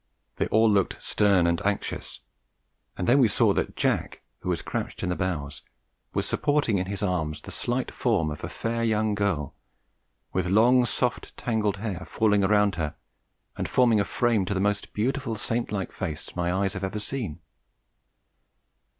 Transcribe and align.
They 0.37 0.47
all 0.47 0.67
looked 0.67 0.99
stern 0.99 1.45
and 1.45 1.63
anxious; 1.63 2.21
and 2.97 3.05
then 3.07 3.19
we 3.19 3.27
saw 3.27 3.53
that 3.53 3.75
Jack, 3.75 4.23
who 4.39 4.49
was 4.49 4.63
crouched 4.63 5.03
in 5.03 5.09
the 5.09 5.15
bows, 5.15 5.61
was 6.11 6.25
supporting 6.25 6.79
in 6.79 6.87
his 6.87 7.03
arms 7.03 7.39
the 7.39 7.51
slight 7.51 7.93
form 7.93 8.31
of 8.31 8.43
a 8.43 8.49
fair 8.49 8.83
young 8.83 9.13
girl, 9.13 9.53
with 10.33 10.47
long, 10.49 10.87
soft, 10.87 11.37
tangled 11.37 11.77
hair 11.77 12.03
falling 12.09 12.43
around 12.43 12.77
her 12.81 12.95
and 13.55 13.69
forming 13.69 13.99
a 13.99 14.03
frame 14.03 14.43
to 14.45 14.55
the 14.55 14.59
most 14.59 14.91
beautiful 14.91 15.35
saint 15.35 15.71
like 15.71 15.91
face 15.91 16.35
my 16.35 16.51
eyes 16.51 16.73
had 16.73 16.83
ever 16.83 16.97
seen. 16.97 17.39